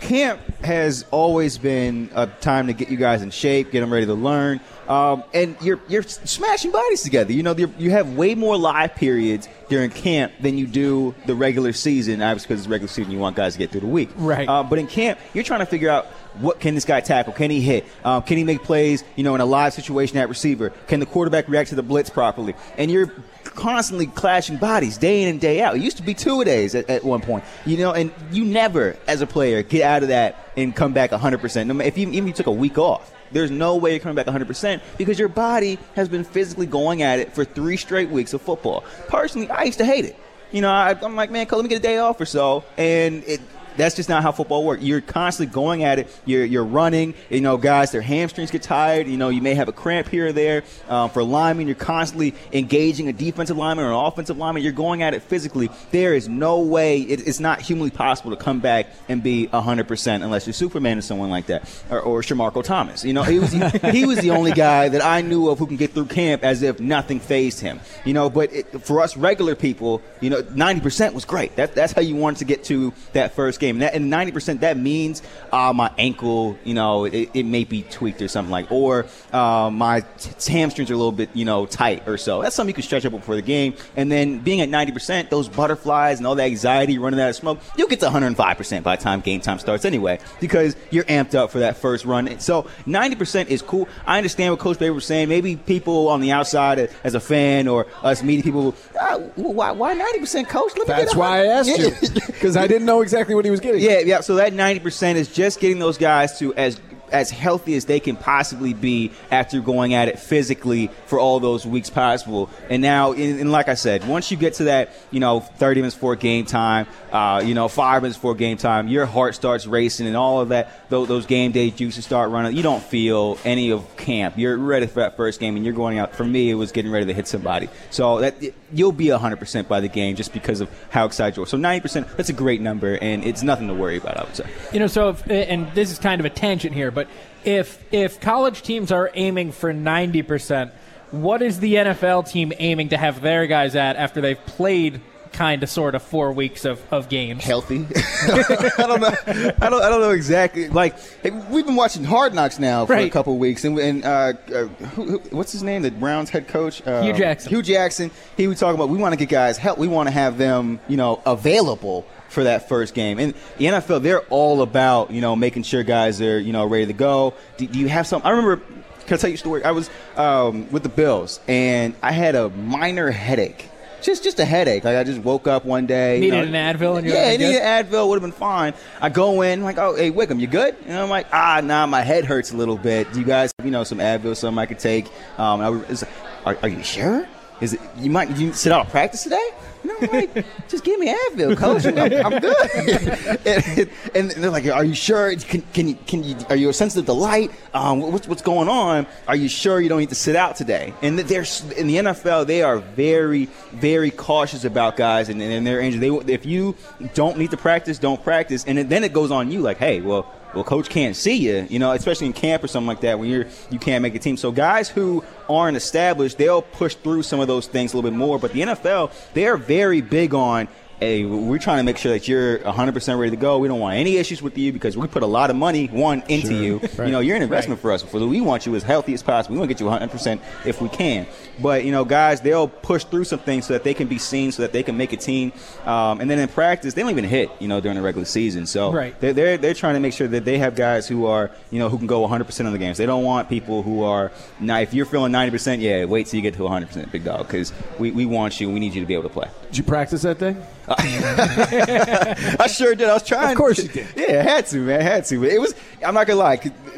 [0.00, 4.06] camp has always been a time to get you guys in shape, get them ready
[4.06, 4.60] to learn.
[4.88, 7.32] Um, and you're you're smashing bodies together.
[7.32, 11.72] You know, you have way more live periods during camp than you do the regular
[11.72, 12.22] season.
[12.22, 14.10] Obviously, because it's regular season, you want guys to get through the week.
[14.16, 14.48] Right.
[14.48, 16.06] Uh, but in camp, you're trying to figure out
[16.40, 17.32] what can this guy tackle?
[17.32, 17.84] Can he hit?
[18.04, 19.04] Um, can he make plays?
[19.14, 22.10] You know, in a live situation at receiver, can the quarterback react to the blitz
[22.10, 22.54] properly?
[22.76, 23.12] And you're
[23.54, 25.76] constantly clashing bodies day in and day out.
[25.76, 27.44] It used to be two days at, at one point.
[27.66, 31.10] You know, and you never, as a player, get out of that and come back
[31.10, 31.84] 100%.
[31.84, 34.26] If you, even if you took a week off, there's no way you're coming back
[34.26, 38.42] 100% because your body has been physically going at it for three straight weeks of
[38.42, 38.84] football.
[39.08, 40.16] Personally, I used to hate it.
[40.50, 42.64] You know, I, am like, man, let me get a day off or so.
[42.76, 43.40] And it,
[43.76, 44.82] that's just not how football works.
[44.82, 46.20] You're constantly going at it.
[46.24, 47.14] You're, you're running.
[47.28, 49.06] You know, guys, their hamstrings get tired.
[49.06, 50.64] You know, you may have a cramp here or there.
[50.88, 54.62] Um, for linemen, you're constantly engaging a defensive lineman or an offensive lineman.
[54.62, 55.70] You're going at it physically.
[55.90, 60.24] There is no way, it, it's not humanly possible to come back and be 100%
[60.24, 61.68] unless you're Superman or someone like that.
[61.90, 63.04] Or, or Shamarko Thomas.
[63.04, 63.52] You know, he was,
[63.92, 66.62] he was the only guy that I knew of who can get through camp as
[66.62, 67.80] if nothing phased him.
[68.04, 71.56] You know, but it, for us regular people, you know, 90% was great.
[71.56, 73.76] That, that's how you wanted to get to that first game.
[73.76, 77.82] And, that, and 90%, that means uh, my ankle, you know, it, it, may be
[77.82, 81.66] tweaked or something like, or uh, my t- hamstrings are a little bit, you know,
[81.66, 82.42] tight or so.
[82.42, 83.74] That's something you can stretch up before the game.
[83.96, 87.60] And then being at 90%, those butterflies and all that anxiety running out of smoke,
[87.76, 91.50] you'll get to 105% by the time game time starts anyway, because you're amped up
[91.50, 92.38] for that first run.
[92.40, 93.88] So 90% is cool.
[94.06, 95.28] I understand what Coach Baber was saying.
[95.28, 99.94] Maybe people on the outside as a fan or us media people, uh, why, why
[99.94, 100.72] 90%, Coach?
[100.76, 101.90] Let That's why I asked you,
[102.26, 103.80] because I didn't know exactly what he was getting.
[103.80, 104.20] Yeah, yeah.
[104.20, 106.80] So that 90% is just getting those guys to as
[107.12, 111.66] as healthy as they can possibly be after going at it physically for all those
[111.66, 112.50] weeks possible.
[112.68, 115.94] And now, and, like I said, once you get to that, you know, 30 minutes
[115.94, 120.06] before game time, uh, you know, five minutes before game time, your heart starts racing
[120.06, 122.56] and all of that, those, those game day juices start running.
[122.56, 124.38] You don't feel any of camp.
[124.38, 126.14] You're ready for that first game and you're going out.
[126.14, 127.68] For me, it was getting ready to hit somebody.
[127.90, 128.34] So that
[128.72, 131.46] you'll be 100% by the game just because of how excited you are.
[131.46, 134.48] So 90%, that's a great number and it's nothing to worry about, I would say.
[134.72, 137.08] You know, so, if, and this is kind of a tangent here, but but
[137.44, 140.70] if if college teams are aiming for 90%,
[141.10, 145.00] what is the NFL team aiming to have their guys at after they've played
[145.32, 147.44] kind of sort of four weeks of, of games.
[147.44, 147.86] Healthy.
[147.96, 149.14] I don't know.
[149.60, 149.82] I don't.
[149.82, 150.68] I don't know exactly.
[150.68, 153.06] Like hey, we've been watching Hard Knocks now for right.
[153.06, 155.82] a couple weeks, and, and uh, uh, who, who, what's his name?
[155.82, 157.48] The Browns head coach, uh, Hue Jackson.
[157.48, 158.10] Hue Jackson.
[158.36, 159.78] He was talking about we want to get guys help.
[159.78, 163.18] We want to have them, you know, available for that first game.
[163.18, 166.86] And the NFL, they're all about you know making sure guys are you know ready
[166.86, 167.34] to go.
[167.58, 168.22] Do, do you have some?
[168.24, 168.62] I remember.
[169.06, 169.64] Can I tell you a story?
[169.64, 173.68] I was um, with the Bills and I had a minor headache.
[174.02, 174.84] Just just a headache.
[174.84, 176.20] Like I just woke up one day.
[176.20, 178.72] Needed you know, an Advil, and yeah, like, needed an Advil would have been fine.
[179.00, 180.76] I go in like, oh, hey Wickham, you good?
[180.86, 183.12] And I'm like, ah, nah, my head hurts a little bit.
[183.12, 185.06] Do you guys, have you know, some Advil, something I could take?
[185.38, 186.04] Um, I was,
[186.46, 187.26] are, are you sure?
[187.60, 189.48] Is it you might you sit out of practice today?
[189.82, 191.86] No, like, just give me Advil, coach.
[191.86, 193.90] I'm, I'm good.
[194.14, 195.34] and, and, they're like, "Are you sure?
[195.36, 195.94] Can, can you?
[196.06, 196.36] Can you?
[196.48, 197.50] Are you sensitive to light?
[197.72, 199.06] Um, what's what's going on?
[199.26, 202.46] Are you sure you don't need to sit out today?" And there's in the NFL,
[202.46, 206.00] they are very, very cautious about guys and, and their injury.
[206.00, 206.76] They, if you
[207.14, 209.60] don't need to practice, don't practice, and then it goes on you.
[209.60, 212.88] Like, hey, well well, coach can't see you, you know, especially in camp or something
[212.88, 214.36] like that when you're you can't make a team.
[214.36, 218.16] So guys who aren't established, they'll push through some of those things a little bit
[218.16, 218.38] more.
[218.38, 220.68] But the NFL, they're very big on
[221.00, 223.58] hey, we're trying to make sure that you're 100% ready to go.
[223.58, 226.22] We don't want any issues with you because we put a lot of money, one,
[226.28, 226.56] into Sure.
[226.62, 226.78] you.
[226.98, 227.06] Right.
[227.06, 228.02] You know, you're an investment for us.
[228.02, 229.54] For we want you as healthy as possible.
[229.54, 231.26] We want to get you 100% if we can.
[231.60, 234.52] But, you know, guys, they'll push through some things so that they can be seen,
[234.52, 235.52] so that they can make a team.
[235.86, 238.66] Um, and then in practice, they don't even hit, you know, during the regular season.
[238.66, 239.18] So Right.
[239.20, 241.88] they're, they're, they're trying to make sure that they have guys who are, you know,
[241.88, 242.98] who can go 100% of the games.
[242.98, 246.42] They don't want people who are, now, if you're feeling 90%, yeah, wait till you
[246.42, 248.70] get to 100%, big dog, because we, we want you.
[248.70, 249.48] We need you to be able to play.
[249.68, 250.56] Did you practice that day?
[250.98, 253.08] I sure did.
[253.08, 253.52] I was trying.
[253.52, 254.06] Of course to, you did.
[254.16, 255.00] Yeah, I had to, man.
[255.00, 255.44] I had to.
[255.44, 255.72] It was.
[256.04, 256.56] I'm not gonna lie.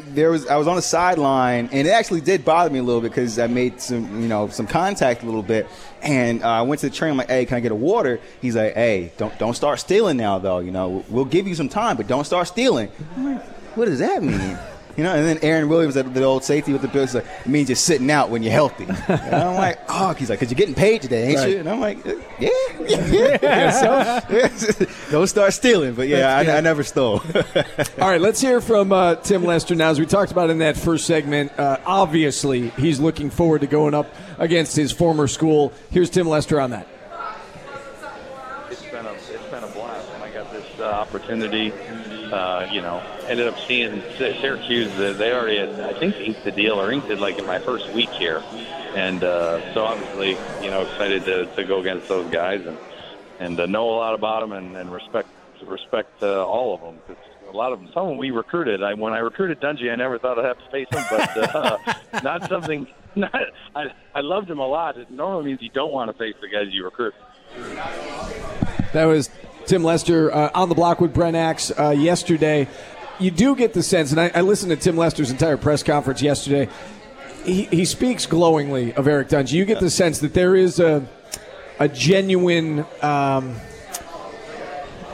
[0.09, 0.47] There was.
[0.47, 3.37] I was on the sideline, and it actually did bother me a little bit because
[3.37, 5.67] I made some, you know, some contact a little bit.
[6.01, 7.11] And uh, I went to the train.
[7.11, 10.17] I'm like, "Hey, can I get a water?" He's like, "Hey, don't don't start stealing
[10.17, 10.57] now, though.
[10.57, 13.43] You know, we'll give you some time, but don't start stealing." I'm like,
[13.75, 14.57] "What does that mean?"
[14.95, 17.47] You know, and then Aaron Williams, the, the old safety with the Bills, like, it
[17.47, 18.85] means you're sitting out when you're healthy.
[18.85, 21.49] And I'm like, oh, he's like, because you're getting paid today, ain't Right.
[21.49, 21.59] you?
[21.59, 24.47] And I'm like, uh, yeah, yeah, yeah.
[24.49, 25.95] so, don't start stealing.
[25.95, 27.21] But yeah, I, I never stole.
[27.99, 29.89] All right, let's hear from uh, Tim Lester now.
[29.89, 33.95] As we talked about in that first segment, uh, obviously he's looking forward to going
[33.95, 35.73] up against his former school.
[35.89, 36.87] Here's Tim Lester on that.
[38.69, 41.71] it's been a it's been a blast when I got this uh, opportunity.
[42.33, 44.91] Uh, you know, ended up seeing Syracuse.
[44.95, 47.87] They already had, I think, inked the deal or inked it like in my first
[47.93, 48.41] week here,
[48.95, 50.31] and uh, so obviously,
[50.63, 52.77] you know, excited to, to go against those guys and
[53.39, 55.27] and uh, know a lot about them and, and respect
[55.67, 56.95] respect uh, all of them.
[57.05, 57.15] 'cause
[57.49, 58.81] a lot of them, some of them we recruited.
[58.81, 61.77] I when I recruited Dungey, I never thought I'd have to face him, but uh,
[62.23, 62.87] not something.
[63.15, 63.31] Not,
[63.75, 64.97] I I loved him a lot.
[64.97, 67.13] It normally means you don't want to face the guys you recruit.
[68.93, 69.29] That was
[69.65, 72.67] Tim Lester uh, on the block with Brent Axe uh, yesterday.
[73.19, 76.21] You do get the sense, and I, I listened to Tim Lester's entire press conference
[76.21, 76.69] yesterday.
[77.45, 79.53] He, he speaks glowingly of Eric Dungey.
[79.53, 81.07] You get the sense that there is a
[81.79, 83.55] a genuine um,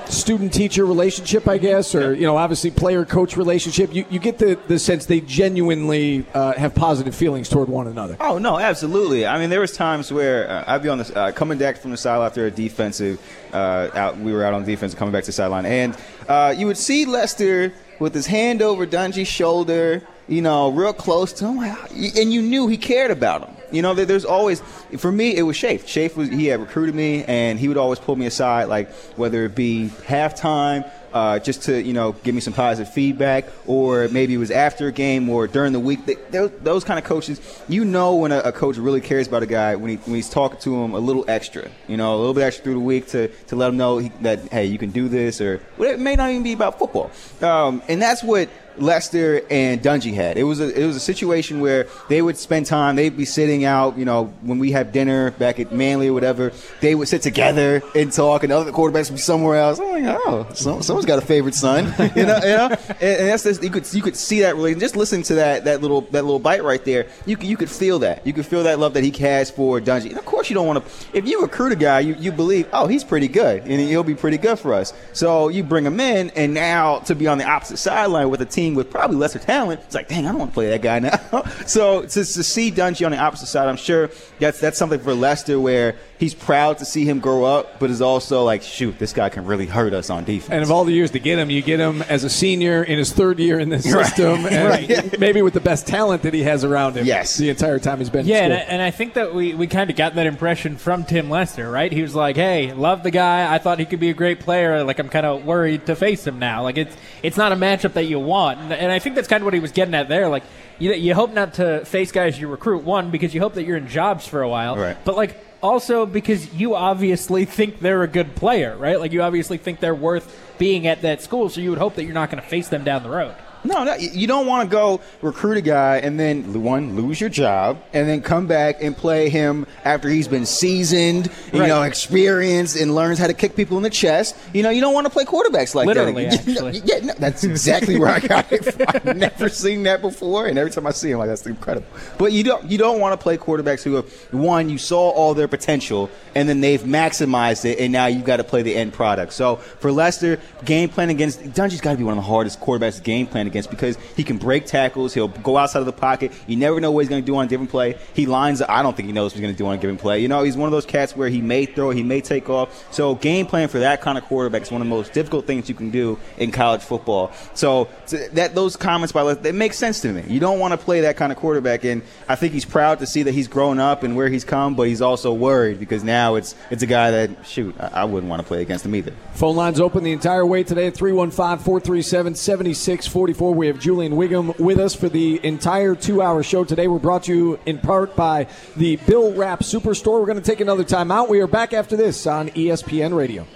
[0.09, 3.93] student teacher relationship, I guess, or you know, obviously player coach relationship.
[3.93, 8.17] You, you get the, the sense they genuinely uh, have positive feelings toward one another.
[8.19, 9.25] Oh no, absolutely.
[9.25, 11.91] I mean, there was times where uh, I'd be on the uh, coming back from
[11.91, 13.19] the sideline after a defensive
[13.53, 14.17] uh, out.
[14.17, 17.05] We were out on defense, coming back to the sideline, and uh, you would see
[17.05, 22.41] Lester with his hand over Dungey's shoulder, you know, real close to him, and you
[22.41, 23.55] knew he cared about him.
[23.71, 24.61] You know, there's always
[24.97, 25.85] for me it was Shafe.
[25.85, 29.45] Shafe was he had recruited me, and he would always pull me aside, like whether
[29.45, 30.89] it be halftime.
[31.11, 34.87] Uh, just to you know give me some positive feedback, or maybe it was after
[34.87, 36.05] a game or during the week.
[36.05, 39.41] They, those, those kind of coaches, you know, when a, a coach really cares about
[39.41, 42.17] a guy when, he, when he's talking to him a little extra, you know, a
[42.17, 44.77] little bit extra through the week to, to let him know he, that hey, you
[44.77, 47.09] can do this, or well, it may not even be about football.
[47.41, 48.47] Um, and that's what
[48.81, 50.37] Lester and Dungey had.
[50.37, 52.95] It was a it was a situation where they would spend time.
[52.95, 56.51] They'd be sitting out, you know, when we have dinner back at Manley or whatever.
[56.81, 59.79] They would sit together and talk, and the other quarterbacks would be somewhere else.
[59.79, 62.77] I'm like, oh, some, someone's got a favorite son, you know, you know.
[62.89, 65.65] And, and that's just, you could you could see that really just listen to that
[65.65, 67.07] that little that little bite right there.
[67.25, 68.25] You could, you could feel that.
[68.25, 70.09] You could feel that love that he has for Dungey.
[70.09, 71.17] And of course, you don't want to.
[71.17, 74.15] If you recruit a guy, you, you believe, oh, he's pretty good, and he'll be
[74.15, 74.93] pretty good for us.
[75.13, 78.45] So you bring him in, and now to be on the opposite sideline with a
[78.45, 80.99] team with probably lesser talent, it's like, dang, I don't want to play that guy
[80.99, 81.43] now.
[81.65, 85.13] so to, to see Dungey on the opposite side, I'm sure that's that's something for
[85.13, 89.13] Lester where he's proud to see him grow up, but is also like, shoot, this
[89.13, 90.51] guy can really hurt us on defense.
[90.51, 92.97] And of all the years to get him, you get him as a senior in
[92.97, 94.05] his third year in this Right.
[94.05, 95.19] system, and Right.
[95.19, 97.05] maybe with the best talent that he has around him.
[97.05, 97.37] Yes.
[97.37, 98.25] the entire time he's been.
[98.25, 100.75] Yeah, in and I, and I think that we, we kind of got that impression
[100.77, 101.91] from Tim Lester, right?
[101.91, 103.53] He was like, "Hey, love the guy.
[103.53, 104.83] I thought he could be a great player.
[104.83, 106.63] Like, I'm kind of worried to face him now.
[106.63, 109.41] Like, it's it's not a matchup that you want." And, and I think that's kind
[109.41, 110.27] of what he was getting at there.
[110.29, 110.43] Like,
[110.77, 113.77] you, you hope not to face guys you recruit one because you hope that you're
[113.77, 114.97] in jobs for a while, Right.
[115.03, 118.99] but like also because you obviously think they're a good player, right?
[118.99, 122.03] Like, you obviously think they're worth being at that school, so you would hope that
[122.05, 123.35] you're not going to face them down the road.
[123.63, 127.29] No, no, you don't want to go recruit a guy and then one lose your
[127.29, 131.67] job and then come back and play him after he's been seasoned, you Right.
[131.67, 134.35] know, experienced and learns how to kick people in the chest.
[134.53, 136.33] You know, you don't want to play quarterbacks like Literally, that.
[136.47, 136.81] actually.
[136.85, 138.63] yeah, no, that's exactly where I got it.
[138.63, 138.85] From.
[138.87, 141.87] I've never seen that before, and every time I see him, like that's incredible.
[142.17, 145.33] But you don't you don't want to play quarterbacks who have one you saw all
[145.33, 148.93] their potential and then they've maximized it, and now you've got to play the end
[148.93, 149.33] product.
[149.33, 153.03] So for Lester, game plan against Dungey's got to be one of the hardest quarterbacks
[153.03, 155.13] game plan against because he can break tackles.
[155.13, 156.31] He'll go outside of the pocket.
[156.47, 157.97] You never know what he's going to do on a different play.
[158.13, 158.69] He lines up.
[158.69, 160.19] I don't think he knows what he's going to do on a given play.
[160.19, 162.93] You know, he's one of those cats where he may throw, he may take off.
[162.93, 165.69] So game plan for that kind of quarterback is one of the most difficult things
[165.69, 167.31] you can do in college football.
[167.53, 167.87] So
[168.33, 170.23] that those comments by that make sense to me.
[170.27, 173.05] You don't want to play that kind of quarterback, and I think he's proud to
[173.05, 176.35] see that he's grown up and where he's come, but he's also worried because now
[176.35, 179.13] it's it's a guy that shoot I, I wouldn't want to play against him either.
[179.33, 183.38] Phone lines open the entire way today at 315 437 7644.
[183.39, 186.89] We have Julian Whigham with us for the entire two hour show today.
[186.89, 190.19] We're brought to you in part by the Bill Wrap Superstore.
[190.19, 191.29] We're going to take another time out.
[191.29, 193.47] We are back after this on ESPN Radio.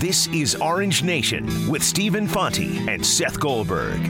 [0.00, 4.00] This is Orange Nation with Stephen Fonte and Seth Goldberg.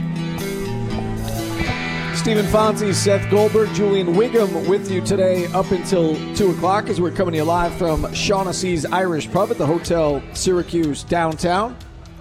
[2.15, 7.11] Stephen Fonte, Seth Goldberg, Julian Whigham with you today up until 2 o'clock as we're
[7.11, 11.77] coming to you live from Shaughnessy's Irish Pub at the Hotel Syracuse downtown.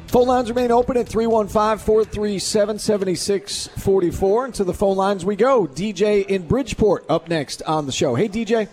[0.07, 4.45] Phone lines remain open at 315 437 7644.
[4.45, 5.67] And to the phone lines we go.
[5.67, 8.15] DJ in Bridgeport up next on the show.
[8.15, 8.67] Hey, DJ.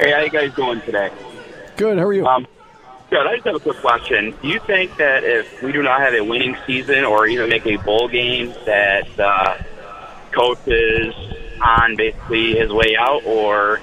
[0.00, 1.10] Hey, how you guys doing today?
[1.76, 1.98] Good.
[1.98, 2.26] How are you?
[2.26, 2.46] Um,
[3.08, 3.26] good.
[3.26, 4.34] I just have a quick question.
[4.42, 7.66] Do you think that if we do not have a winning season or even make
[7.66, 9.62] a bowl game, that uh,
[10.32, 11.14] coach is
[11.62, 13.80] on basically his way out, or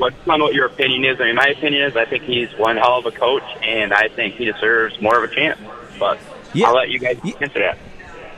[0.00, 0.12] what?
[0.12, 1.20] I don't know what your opinion is.
[1.20, 4.08] I mean, my opinion is I think he's one hell of a coach, and I
[4.08, 5.60] think he deserves more of a chance.
[5.98, 6.18] But
[6.52, 6.68] Yeah.
[6.68, 7.78] I'll let you guys answer that.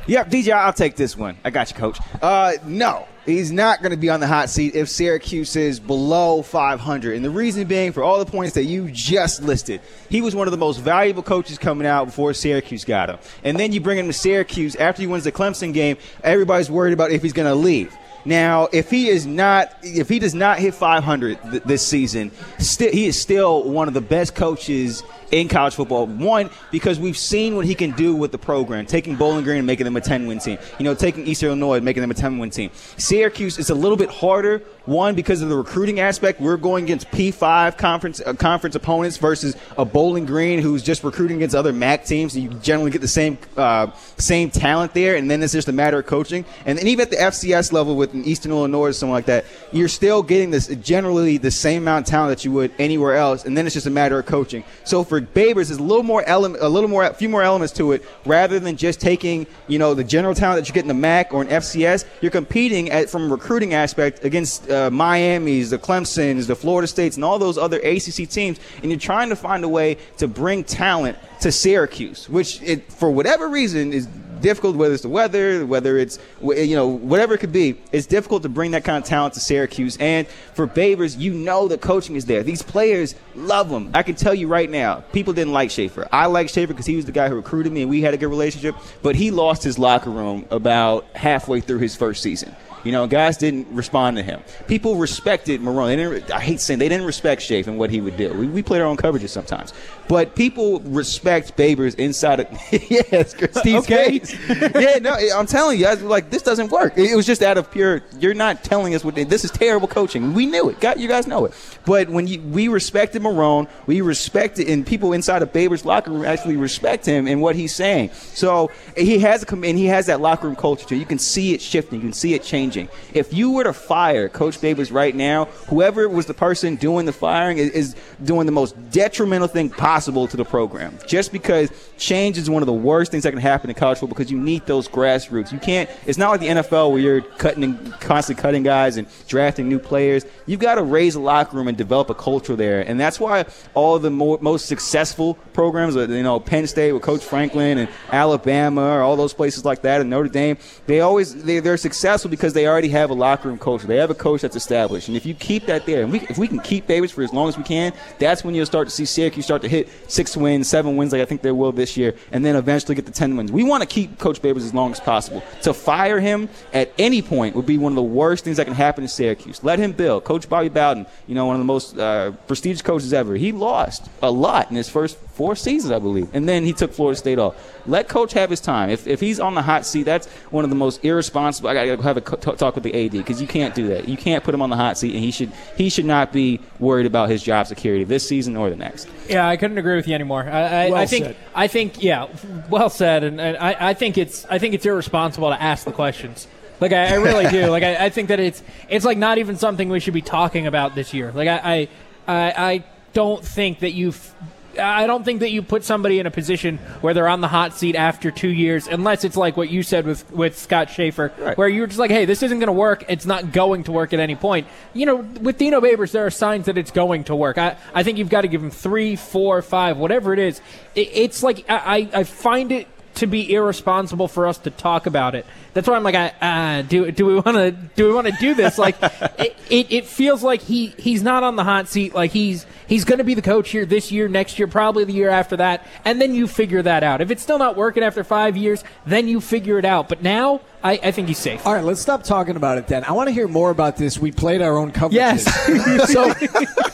[0.07, 1.37] Yep, DJ, I'll take this one.
[1.45, 1.97] I got you, coach.
[2.21, 6.43] Uh, no, he's not going to be on the hot seat if Syracuse is below
[6.43, 7.15] 500.
[7.15, 10.49] And the reason being, for all the points that you just listed, he was one
[10.49, 13.19] of the most valuable coaches coming out before Syracuse got him.
[13.45, 16.95] And then you bring him to Syracuse after he wins the Clemson game, everybody's worried
[16.95, 17.97] about if he's going to leave.
[18.25, 22.91] Now, if he is not, if he does not hit 500 th- this season, sti-
[22.91, 25.03] he is still one of the best coaches
[25.33, 26.07] in college football.
[26.07, 29.67] One, because we've seen what he can do with the program, taking Bowling Green and
[29.67, 30.59] making them a 10 win team.
[30.79, 32.71] You know, taking Eastern Illinois and making them a 10 win team.
[32.99, 34.59] Syracuse is a little bit harder.
[34.85, 39.57] One, because of the recruiting aspect, we're going against P5 conference uh, conference opponents versus
[39.79, 42.37] a Bowling Green who's just recruiting against other MAC teams.
[42.37, 45.99] You generally get the same uh, same talent there, and then it's just a matter
[46.01, 46.45] of coaching.
[46.67, 49.47] And then even at the FCS level with an Eastern Illinois or something like that,
[49.71, 53.45] you're still getting this generally the same amount of talent that you would anywhere else,
[53.45, 54.65] and then it's just a matter of coaching.
[54.85, 57.73] So for Babers, is a little more element, a little more, a few more elements
[57.75, 60.89] to it, rather than just taking you know the general talent that you get in
[60.89, 62.05] the MAC or an FCS.
[62.21, 67.17] You're competing at from a recruiting aspect against uh, Miami's, the Clemson's, the Florida States,
[67.17, 70.65] and all those other ACC teams, and you're trying to find a way to bring
[70.65, 74.09] talent to Syracuse, which it, for whatever reason is
[74.43, 74.77] difficult.
[74.77, 78.49] Whether it's the weather, whether it's you know whatever it could be, it's difficult to
[78.49, 79.97] bring that kind of talent to Syracuse.
[79.99, 82.43] And for Babers, you know the coaching is there.
[82.43, 83.91] These players love him.
[83.95, 86.07] I can tell you right now, people didn't like Shafer.
[86.13, 88.19] I like Shafer because he was the guy who recruited me, and we had a
[88.19, 88.77] good relationship.
[89.03, 92.55] But he lost his locker room about halfway through his first season.
[92.85, 94.43] You know, guys didn't respond to him.
[94.67, 96.31] People respected Marrone.
[96.31, 98.33] I hate saying they didn't respect Shafe and what he would do.
[98.35, 99.73] We, we played our own coverages sometimes,
[100.13, 102.47] but people respect Babers inside of.
[102.71, 104.19] yes, Steve's Okay.
[104.19, 104.49] face.
[104.49, 106.99] yeah, no, I'm telling you, guys, like this doesn't work.
[106.99, 108.03] It, was just out of pure.
[108.21, 110.35] You're not telling us what this is terrible coaching.
[110.35, 110.81] We knew it.
[110.81, 111.55] Got you guys know it.
[111.87, 116.27] But when you, we respected Marrone, we respected, and people inside of Babers' locker room
[116.27, 118.11] actually respect him and what he's saying.
[118.13, 120.97] So he has a and he has that locker room culture too.
[120.97, 122.01] You can see it shifting.
[122.01, 122.91] You can see it changing.
[123.15, 127.15] If you were to fire Coach Babers right now, whoever was the person doing the
[127.15, 130.99] firing is, is doing the most detrimental thing possible to the program.
[131.07, 134.15] Just because change is one of the worst things that can happen in college football
[134.17, 135.53] because you need those grassroots.
[135.53, 135.89] You can't.
[136.07, 139.79] It's not like the NFL where you're cutting and constantly cutting guys and drafting new
[139.79, 140.25] players.
[140.47, 143.45] You've got to raise a locker room and develop a culture there, and that's why
[143.75, 147.89] all the mo- most successful programs, uh, you know, Penn State with Coach Franklin and
[148.11, 152.31] Alabama, or all those places like that, and Notre Dame, they always they, they're successful
[152.31, 153.87] because they already have a locker room culture.
[153.87, 156.39] They have a coach that's established, and if you keep that there, and we, if
[156.39, 158.95] we can keep Babers for as long as we can, that's when you'll start to
[158.95, 161.97] see Syracuse start to hit six wins, seven wins, like I think they will this
[161.97, 163.53] year, and then eventually get the ten wins.
[163.53, 165.43] We want to keep Coach Babers as long as possible.
[165.63, 168.75] To fire him at any point would be one of the worst things that can
[168.75, 169.63] happen in Syracuse.
[169.63, 170.25] Let him build.
[170.25, 173.37] Coach Bobby Bowden, you know, one of the most uh, prestigious coaches ever.
[173.37, 176.93] He lost a lot in his first four seasons, I believe, and then he took
[176.93, 177.57] Florida State off.
[177.89, 178.91] Let Coach have his time.
[178.91, 181.69] If, if he's on the hot seat, that's one of the most irresponsible.
[181.69, 183.89] I got to go have a co- talk with the AD because you can't do
[183.89, 184.09] that.
[184.09, 186.61] You can't put him on the hot seat, and he should he should not be
[186.79, 189.09] worried about his job security this season or the next.
[189.29, 190.45] Yeah, I couldn't agree with you anymore.
[190.45, 191.37] I, I, Well I think said.
[191.57, 192.29] I think yeah,
[192.71, 195.91] well said, and, and I, I think it's I think it's irresponsible to ask the
[195.91, 196.47] questions.
[196.81, 197.67] Like I, I really do.
[197.67, 200.69] Like I, I think that it's it's like not even something we should be talking
[200.69, 201.33] about this year.
[201.33, 201.89] Like I I
[202.29, 204.35] I, I don't think that you f-
[204.79, 207.75] I don't think that you put somebody in a position where they're on the hot
[207.75, 211.69] seat after two years, unless it's like what you said with with Scott Shafer, where
[211.69, 213.05] you're just like, hey, this isn't going to work.
[213.09, 214.67] It's not going to work at any point.
[214.95, 217.59] You know, with Dino Babers, there are signs that it's going to work.
[217.59, 220.61] I I think you've got to give him three, four, five, whatever it is.
[220.95, 225.35] It, it's like I I find it to be irresponsible for us to talk about
[225.35, 225.45] it.
[225.75, 228.35] That's why I'm like, I, uh, do do we want to do we want to
[228.39, 228.79] do this?
[228.79, 228.97] Like,
[229.39, 232.15] it, it, it feels like he he's not on the hot seat.
[232.15, 235.13] Like he's he's going to be the coach here this year, next year, probably the
[235.13, 237.21] year after that, and then you figure that out.
[237.21, 240.09] If it's still not working after five years, then you figure it out.
[240.09, 241.65] But now, I, I think he's safe.
[241.67, 243.05] All right, let's stop talking about it then.
[243.05, 244.19] I want to hear more about this.
[244.19, 245.13] We played our own coverages.
[245.13, 246.13] Yes.
[246.13, 246.29] so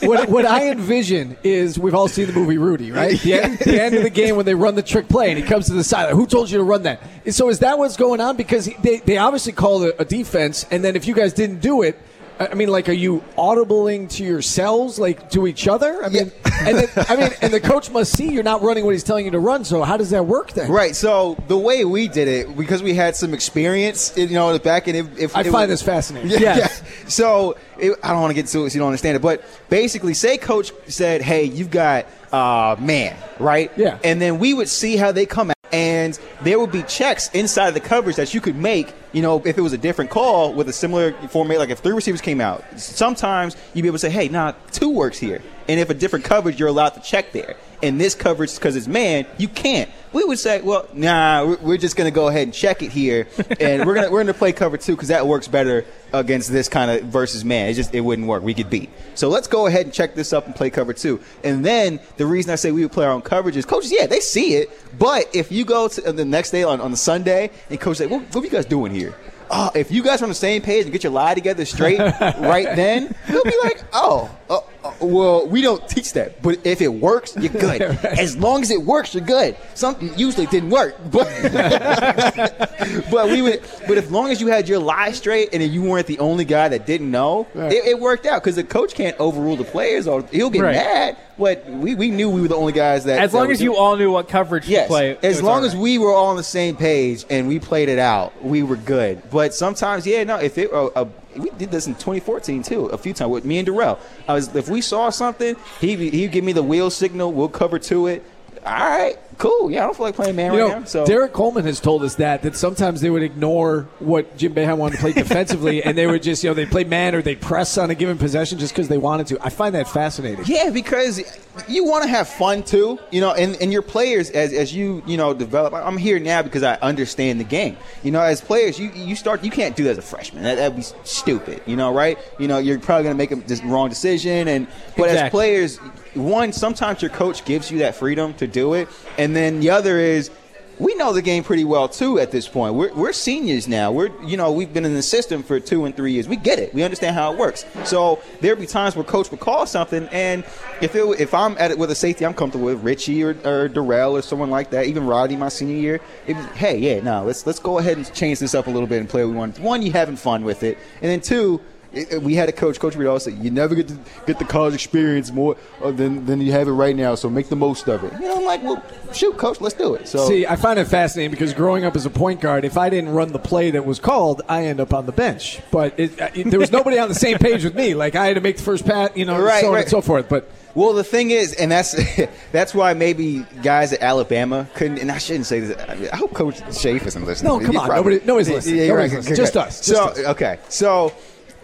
[0.06, 3.18] what, what I envision is we've all seen the movie Rudy, right?
[3.18, 5.44] The, end, the end of the game when they run the trick play and he
[5.44, 6.12] comes to the side.
[6.12, 7.00] Who told you to run that?
[7.30, 8.36] So is that what's going on?
[8.36, 11.82] Because they, they obviously called a, a defense, and then if you guys didn't do
[11.82, 11.98] it,
[12.40, 16.04] I mean, like, are you audibling to yourselves, like to each other?
[16.04, 18.92] I mean, and then, I mean, and the coach must see you're not running what
[18.92, 19.64] he's telling you to run.
[19.64, 20.70] So how does that work then?
[20.70, 20.94] Right.
[20.94, 24.86] So the way we did it, because we had some experience, you know, the back
[24.86, 26.30] and if, if I find was- this fascinating.
[26.30, 26.38] Yeah.
[26.58, 26.82] Yes.
[26.84, 27.08] yeah.
[27.08, 29.42] So it, I don't want to get into it so you don't understand it, but
[29.68, 33.98] basically, say coach said, "Hey, you've got uh, man, right?" Yeah.
[34.04, 37.72] And then we would see how they come out, and there would be checks inside
[37.72, 38.92] the coverage that you could make.
[39.12, 41.92] You know, if it was a different call with a similar format, like if three
[41.92, 45.80] receivers came out, sometimes you'd be able to say, "Hey, nah, two works here," and
[45.80, 47.56] if a different coverage, you're allowed to check there.
[47.82, 49.90] And this coverage, because it's man, you can't.
[50.12, 53.28] We would say, well, nah, we're- just going to go ahead and check it here,
[53.60, 56.90] and we're gonna we're gonna play cover two because that works better against this kind
[56.90, 57.68] of versus man.
[57.68, 58.42] It just it wouldn't work.
[58.42, 58.90] We get beat.
[59.14, 61.20] So let's go ahead and check this up and play cover two.
[61.44, 64.06] And then the reason I say we would play our own coverage is coaches, yeah,
[64.06, 67.50] they see it, but if you go to the next day on, on the Sunday
[67.70, 69.14] and coach say, what, what are you guys doing here?
[69.50, 71.98] Oh, if you guys are on the same page and get your lie together straight
[72.20, 74.60] right then, he'll be like, oh, uh, uh,
[75.00, 76.42] well, we don't teach that.
[76.42, 77.82] But if it works, you're good.
[77.82, 79.56] As long as it works, you're good.
[79.74, 81.26] Something usually didn't work, but
[83.10, 83.60] but we would.
[83.86, 86.68] But as long as you had your lie straight and you weren't the only guy
[86.68, 87.72] that didn't know, Right.
[87.72, 90.74] it, it worked out because the coach can't overrule the players or he'll get Right.
[90.76, 91.16] mad.
[91.38, 93.20] But we, we knew we were the only guys that.
[93.20, 95.40] As that long as you doing- all knew what coverage to Yes, play, it as
[95.42, 98.32] long all as we were all on the same page and we played it out,
[98.44, 99.22] we were good.
[99.30, 100.36] But sometimes, yeah, no.
[100.36, 101.04] If it, uh, uh,
[101.36, 103.98] we did this in 2014 too, a few times with me and Durell.
[104.26, 107.32] I was, if we saw something, he he'd give me the wheel signal.
[107.32, 108.24] We'll cover to it.
[108.64, 109.70] All right, cool.
[109.70, 110.84] Yeah, I don't feel like playing man You right know, now.
[110.84, 114.78] So Derrick Coleman has told us that that sometimes they would ignore what Jim Boeheim
[114.78, 117.36] wanted to play defensively, and they would just you know they play man or they
[117.36, 119.38] press on a given possession just because they wanted to.
[119.40, 120.44] I find that fascinating.
[120.46, 121.20] Yeah, because
[121.68, 125.02] you want to have fun too, you know, and, and your players as, as you
[125.06, 125.74] you know develop.
[125.74, 127.76] I'm here now because I understand the game.
[128.02, 130.42] You know, as players, you you start you can't do that as a freshman.
[130.42, 131.62] That that'd be stupid.
[131.66, 132.18] You know, right?
[132.38, 135.78] You know, you're probably gonna make a wrong decision, and but as players,
[136.18, 139.98] one sometimes your coach gives you that freedom to do it, and then the other
[139.98, 140.30] is
[140.78, 142.74] we know the game pretty well too at this point.
[142.74, 143.90] We're, we're seniors now.
[143.90, 146.28] We're you know we've been in the system for two and three years.
[146.28, 146.72] We get it.
[146.72, 147.64] We understand how it works.
[147.84, 150.44] So there'll be times where coach would call something, and
[150.80, 153.68] if it, if I'm at it with a safety, I'm comfortable with Richie or, or
[153.68, 154.86] Durell or someone like that.
[154.86, 156.00] Even Roddy, my senior year.
[156.26, 159.00] It hey, yeah, no, let's let's go ahead and change this up a little bit
[159.00, 159.58] and play what we want.
[159.58, 161.60] One, you having fun with it, and then two.
[161.92, 164.38] It- it- we had a coach, Coach Reed, always said, "You never get to get
[164.38, 167.14] the college experience more uh, than than you have it right now.
[167.14, 168.82] So make the most of it." You know, I'm like, "Well,
[169.12, 172.04] shoot, coach, let's do it." So See, I find it fascinating because growing up as
[172.06, 174.92] a point guard, if I didn't run the play that was called, I end up
[174.92, 175.60] on the bench.
[175.70, 177.94] But it, uh, there was nobody on the same page with me.
[177.94, 179.80] Like I had to make the first pat, you know, Right, so right.
[179.82, 180.28] and so forth.
[180.28, 181.96] But Well, the thing is, and that's
[182.52, 184.98] that's why maybe guys at Alabama couldn't.
[184.98, 185.76] And I shouldn't say this.
[185.88, 187.50] I, mean, I hope Coach Shafe isn't listening.
[187.52, 187.88] No, come on.
[187.88, 188.76] Nobody- nobody's listening.
[188.76, 189.16] you're Nobody's right.
[189.18, 189.36] listening.
[189.36, 189.86] Just us.
[189.86, 190.18] Just So us.
[190.34, 191.12] okay, so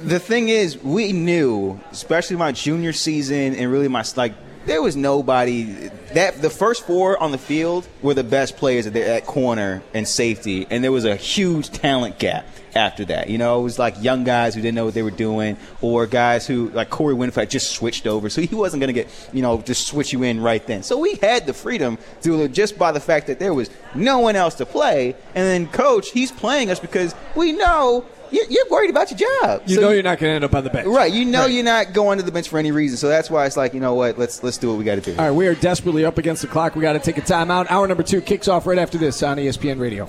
[0.05, 4.35] the thing is, we knew, especially my junior season, and really my like.
[4.67, 5.65] There was nobody
[6.15, 10.09] that the first four on the field were the best players at, at corner and
[10.09, 13.29] safety, and there was a huge talent gap after that.
[13.29, 16.07] You know, it was like young guys who didn't know what they were doing, or
[16.07, 19.43] guys who like Corey Winfield just switched over, so he wasn't going to get you
[19.43, 20.83] know just switch you in right then.
[20.83, 24.37] So we had the freedom to just by the fact that there was no one
[24.37, 28.91] else to play, and then coach he's playing us because we know you're, you're worried
[28.91, 29.63] about your job.
[29.67, 30.87] you So know you're not going to end up on the bench.
[30.87, 31.53] Right, you know Right.
[31.53, 33.81] you're not going to the bench for any reason, so that's why it's like you
[33.81, 35.13] know what, let's let's do what we got to do.
[35.19, 36.75] All right, we are desperately up against the clock.
[36.77, 37.67] We got to take a timeout.
[37.71, 40.09] Hour number two kicks off right after this on ESPN Radio.